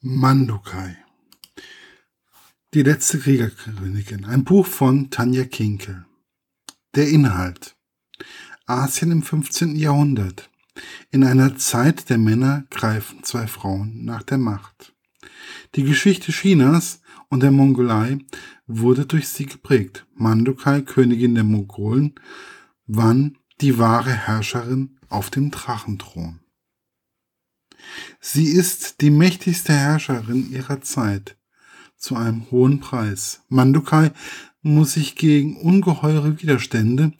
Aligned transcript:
Mandukai. 0.00 0.96
Die 2.72 2.84
letzte 2.84 3.18
Kriegerkönigin. 3.18 4.26
Ein 4.26 4.44
Buch 4.44 4.64
von 4.64 5.10
Tanja 5.10 5.42
Kinkel. 5.42 6.06
Der 6.94 7.08
Inhalt. 7.08 7.74
Asien 8.64 9.10
im 9.10 9.24
15. 9.24 9.74
Jahrhundert. 9.74 10.50
In 11.10 11.24
einer 11.24 11.56
Zeit 11.56 12.10
der 12.10 12.18
Männer 12.18 12.64
greifen 12.70 13.24
zwei 13.24 13.48
Frauen 13.48 14.04
nach 14.04 14.22
der 14.22 14.38
Macht. 14.38 14.94
Die 15.74 15.82
Geschichte 15.82 16.30
Chinas 16.30 17.00
und 17.28 17.42
der 17.42 17.50
Mongolei 17.50 18.18
wurde 18.68 19.04
durch 19.04 19.26
sie 19.26 19.46
geprägt. 19.46 20.06
Mandukai, 20.14 20.82
Königin 20.82 21.34
der 21.34 21.42
Mongolen, 21.42 22.14
wann 22.86 23.36
die 23.60 23.78
wahre 23.78 24.12
Herrscherin 24.12 24.96
auf 25.08 25.30
dem 25.30 25.50
Drachenthron. 25.50 26.38
Sie 28.20 28.48
ist 28.48 29.00
die 29.00 29.10
mächtigste 29.10 29.72
Herrscherin 29.72 30.50
ihrer 30.50 30.80
Zeit 30.80 31.36
zu 31.96 32.16
einem 32.16 32.50
hohen 32.50 32.80
Preis. 32.80 33.42
Mandukai 33.48 34.12
muss 34.62 34.94
sich 34.94 35.16
gegen 35.16 35.56
ungeheure 35.56 36.40
Widerstände 36.40 37.12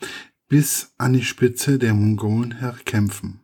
bis 0.48 0.92
an 0.98 1.12
die 1.12 1.24
Spitze 1.24 1.78
der 1.78 1.94
Mongolen 1.94 2.58
herkämpfen. 2.58 3.40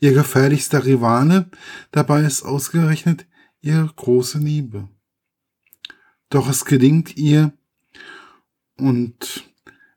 Ihr 0.00 0.12
gefährlichster 0.12 0.84
Rivale 0.84 1.50
dabei 1.92 2.22
ist 2.22 2.42
ausgerechnet 2.42 3.26
ihre 3.60 3.86
große 3.86 4.38
Liebe. 4.38 4.88
Doch 6.28 6.48
es 6.48 6.64
gelingt 6.64 7.16
ihr 7.16 7.52
und 8.76 9.44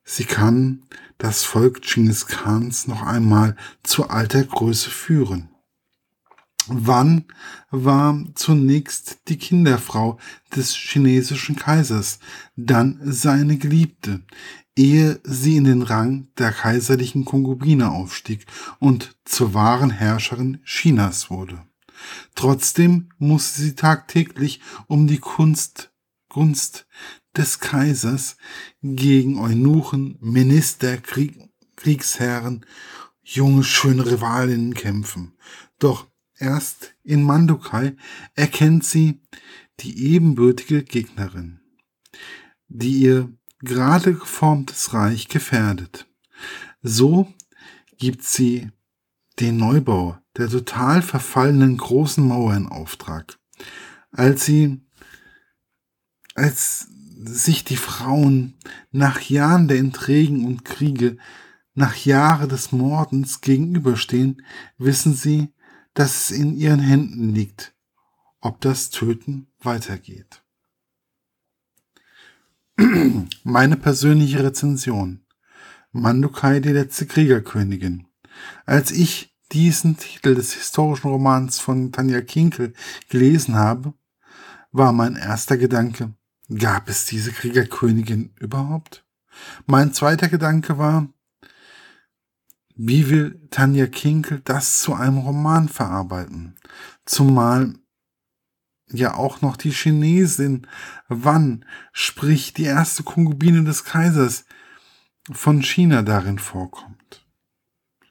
sie 0.04 0.26
kann 0.26 0.84
das 1.18 1.44
Volk 1.44 1.82
Genghis 1.82 2.28
Khans 2.28 2.88
noch 2.88 3.02
einmal 3.02 3.56
zu 3.84 4.10
alter 4.10 4.44
Größe 4.44 4.90
führen. 4.90 5.50
Wann 6.68 7.26
war 7.70 8.24
zunächst 8.34 9.20
die 9.28 9.38
Kinderfrau 9.38 10.18
des 10.56 10.76
chinesischen 10.76 11.56
Kaisers, 11.56 12.20
dann 12.56 13.00
seine 13.04 13.58
Geliebte, 13.58 14.22
ehe 14.76 15.20
sie 15.24 15.58
in 15.58 15.66
den 15.66 15.82
Rang 15.84 16.28
der 16.38 16.52
kaiserlichen 16.52 17.24
Konkubine 17.24 17.92
aufstieg 17.92 18.46
und 18.80 19.16
zur 19.26 19.54
wahren 19.54 19.92
Herrscherin 19.92 20.60
Chinas 20.66 21.30
wurde. 21.30 21.66
Trotzdem 22.36 23.10
musste 23.18 23.62
sie 23.62 23.76
tagtäglich 23.76 24.60
um 24.88 25.08
die 25.08 25.20
Kunst, 25.20 25.92
Gunst 26.30 26.88
des 27.38 27.60
Kaisers 27.60 28.38
gegen 28.82 29.40
Eunuchen, 29.40 30.18
Minister, 30.20 30.98
Krieg, 30.98 31.50
Kriegsherren, 31.76 32.66
junge, 33.24 33.64
schöne 33.64 34.06
Rivalinnen 34.06 34.74
kämpfen. 34.74 35.38
Doch 35.80 36.08
Erst 36.38 36.94
in 37.04 37.24
Mandukai 37.24 37.96
erkennt 38.34 38.84
sie 38.84 39.22
die 39.80 40.14
ebenbürtige 40.14 40.84
Gegnerin, 40.84 41.60
die 42.68 43.00
ihr 43.00 43.32
gerade 43.60 44.14
geformtes 44.14 44.94
Reich 44.94 45.28
gefährdet. 45.28 46.08
So 46.82 47.34
gibt 47.98 48.24
sie 48.24 48.70
den 49.40 49.58
Neubau 49.58 50.18
der 50.38 50.50
total 50.50 51.02
verfallenen 51.02 51.78
großen 51.78 52.26
Mauer 52.26 52.56
in 52.56 52.68
Auftrag. 52.68 53.38
Als 54.12 54.46
sie, 54.46 54.82
als 56.36 56.88
sich 57.18 57.64
die 57.64 57.78
Frauen 57.78 58.56
nach 58.92 59.22
Jahren 59.22 59.68
der 59.68 59.78
Intrigen 59.78 60.46
und 60.46 60.66
Kriege, 60.66 61.18
nach 61.74 61.96
Jahren 61.96 62.50
des 62.50 62.72
Mordens 62.72 63.42
gegenüberstehen, 63.42 64.42
wissen 64.78 65.14
sie, 65.14 65.54
dass 65.96 66.30
es 66.30 66.38
in 66.38 66.56
ihren 66.56 66.80
Händen 66.80 67.34
liegt, 67.34 67.74
ob 68.42 68.62
das 68.62 68.92
Töten 68.92 69.48
weitergeht. 69.60 70.44
Meine 73.44 73.78
persönliche 73.78 74.44
Rezension. 74.44 75.26
Mandukai, 75.92 76.60
die 76.60 76.70
letzte 76.70 77.06
Kriegerkönigin. 77.06 78.08
Als 78.66 78.92
ich 78.92 79.34
diesen 79.54 79.98
Titel 79.98 80.36
des 80.36 80.54
historischen 80.54 81.10
Romans 81.10 81.60
von 81.60 81.94
Tanja 81.94 82.20
Kinkel 82.22 82.74
gelesen 83.10 83.56
habe, 83.56 83.94
war 84.74 84.92
mein 84.92 85.16
erster 85.16 85.56
Gedanke, 85.56 86.14
gab 86.54 86.90
es 86.90 87.06
diese 87.06 87.32
Kriegerkönigin 87.32 88.34
überhaupt? 88.38 89.06
Mein 89.66 89.94
zweiter 89.94 90.28
Gedanke 90.28 90.78
war, 90.78 91.08
wie 92.76 93.10
will 93.10 93.40
Tanja 93.52 93.88
Kinkel 93.88 94.42
das 94.44 94.82
zu 94.82 94.94
einem 94.94 95.18
Roman 95.18 95.70
verarbeiten? 95.70 96.56
Zumal 97.06 97.74
ja 98.90 99.16
auch 99.16 99.42
noch 99.42 99.58
die 99.58 99.72
Chinesin 99.72 100.68
Wann, 101.08 101.66
sprich 101.94 102.54
die 102.54 102.66
erste 102.66 103.04
Konkubine 103.04 103.64
des 103.64 103.86
Kaisers 103.86 104.46
von 105.32 105.64
China 105.64 106.02
darin 106.02 106.38
vorkommt. 106.38 107.26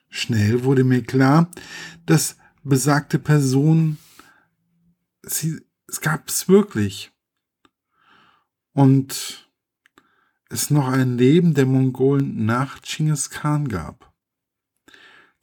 Schnell 0.09 0.63
wurde 0.63 0.83
mir 0.83 1.03
klar, 1.03 1.49
dass 2.05 2.37
besagte 2.63 3.19
Person 3.19 3.97
sie, 5.21 5.61
es 5.87 6.01
gab 6.01 6.27
es 6.29 6.47
wirklich. 6.49 7.11
Und 8.73 9.49
es 10.49 10.69
noch 10.69 10.87
ein 10.87 11.17
Leben 11.17 11.53
der 11.53 11.65
Mongolen 11.65 12.45
nach 12.45 12.81
Chinggis 12.81 13.29
Khan 13.29 13.67
gab. 13.67 14.14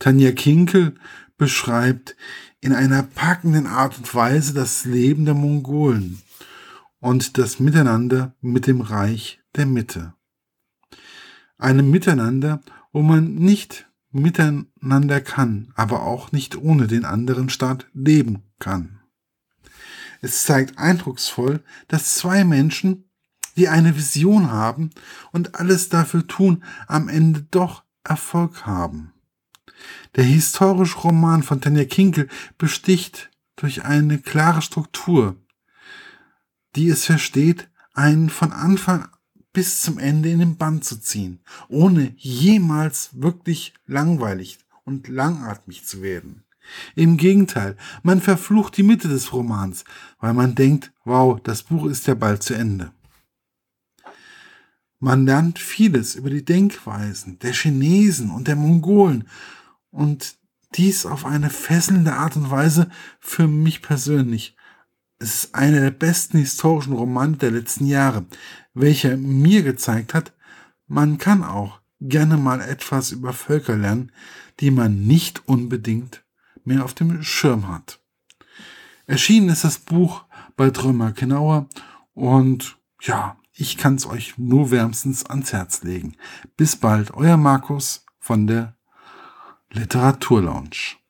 Tanja 0.03 0.33
Kinkel 0.33 0.97
beschreibt 1.39 2.17
in 2.61 2.73
einer 2.73 3.05
packenden 3.05 3.69
Art 3.69 3.99
und 3.99 4.13
Weise 4.13 4.53
das 4.53 4.85
Leben 4.85 5.27
der 5.27 5.35
Mongolen 5.35 6.21
und 6.99 7.39
das 7.39 7.61
Miteinander 7.61 8.35
mit 8.41 8.67
dem 8.67 8.81
Reich 8.81 9.41
der 9.55 9.67
Mitte. 9.67 10.15
Einem 11.57 11.93
Miteinander, 11.93 12.63
wo 12.91 13.01
man 13.01 13.37
nicht 13.37 13.89
miteinander 14.11 15.21
kann, 15.21 15.73
aber 15.77 16.03
auch 16.03 16.33
nicht 16.33 16.57
ohne 16.57 16.89
den 16.89 17.05
anderen 17.05 17.49
Staat 17.49 17.87
leben 17.95 18.43
kann. 18.59 18.99
Es 20.21 20.43
zeigt 20.43 20.79
eindrucksvoll, 20.79 21.61
dass 21.87 22.17
zwei 22.17 22.43
Menschen, 22.43 23.09
die 23.57 23.69
eine 23.69 23.97
Vision 23.97 24.51
haben 24.51 24.91
und 25.31 25.55
alles 25.55 25.91
dafür 25.91 26.27
tun, 26.27 26.65
am 26.89 27.09
Ende 27.09 27.47
doch 27.53 27.85
Erfolg 28.03 28.67
haben. 28.67 29.12
Der 30.17 30.25
historische 30.25 30.99
Roman 30.99 31.43
von 31.43 31.61
Tanja 31.61 31.85
Kinkel 31.85 32.29
besticht 32.59 33.31
durch 33.57 33.85
eine 33.85 34.19
klare 34.19 34.63
Struktur, 34.63 35.37
die 36.77 36.89
es 36.89 37.05
versteht, 37.05 37.69
einen 37.95 38.31
von 38.31 38.53
Anfang 38.53 39.09
bis 39.53 39.83
zum 39.83 39.99
Ende 39.99 40.31
in 40.31 40.39
den 40.39 40.57
Band 40.57 40.85
zu 40.85 41.01
ziehen, 41.01 41.41
ohne 41.69 42.15
jemals 42.17 43.11
wirklich 43.13 43.75
langweilig 43.87 44.59
und 44.85 45.09
langatmig 45.09 45.85
zu 45.85 46.03
werden. 46.03 46.45
Im 46.95 47.17
Gegenteil, 47.17 47.77
man 48.03 48.21
verflucht 48.21 48.77
die 48.77 48.83
Mitte 48.83 49.09
des 49.09 49.33
Romans, 49.33 49.85
weil 50.21 50.33
man 50.33 50.55
denkt, 50.55 50.93
wow, 51.05 51.39
das 51.43 51.65
Buch 51.65 51.87
ist 51.87 52.07
ja 52.07 52.15
bald 52.15 52.43
zu 52.43 52.55
Ende. 52.55 52.93
Man 54.99 55.27
lernt 55.27 55.59
vieles 55.59 56.15
über 56.15 56.31
die 56.31 56.45
Denkweisen 56.45 57.39
der 57.41 57.53
Chinesen 57.53 58.31
und 58.31 58.47
der 58.47 58.55
Mongolen 58.55 59.29
und 59.93 60.37
dies 60.75 61.07
auf 61.07 61.25
eine 61.25 61.51
fesselnde 61.51 62.15
Art 62.15 62.35
und 62.35 62.51
Weise 62.51 62.91
für 63.21 63.47
mich 63.47 63.83
persönlich. 63.83 64.57
Es 65.19 65.45
ist 65.45 65.55
einer 65.55 65.81
der 65.81 65.91
besten 65.93 66.39
historischen 66.39 66.95
Romane 66.95 67.37
der 67.37 67.53
letzten 67.53 67.87
Jahre, 67.87 68.25
welcher 68.75 69.17
mir 69.17 69.63
gezeigt 69.63 70.15
hat, 70.15 70.33
man 70.89 71.19
kann 71.19 71.45
auch 71.45 71.81
gerne 72.01 72.37
mal 72.37 72.61
etwas 72.61 73.13
über 73.13 73.33
Völker 73.33 73.77
lernen, 73.77 74.11
die 74.61 74.71
man 74.71 75.07
nicht 75.07 75.47
unbedingt 75.47 76.25
mehr 76.65 76.85
auf 76.85 76.95
dem 76.95 77.23
Schirm 77.23 77.69
hat. 77.69 78.01
Erschienen 79.07 79.51
ist 79.51 79.65
das 79.65 79.79
Buch 79.79 80.25
bei 80.57 80.71
Trömer 80.71 81.13
Knauer 81.13 81.69
und 82.15 82.79
ja, 83.01 83.37
ich 83.55 83.77
kann 83.77 83.97
es 83.97 84.07
euch 84.07 84.39
nur 84.39 84.71
wärmstens 84.71 85.27
ans 85.27 85.53
Herz 85.53 85.83
legen. 85.83 86.17
Bis 86.57 86.77
bald, 86.77 87.13
euer 87.13 87.37
Markus 87.37 88.05
von 88.19 88.47
der 88.47 88.77
Literaturlaunch 89.75 91.02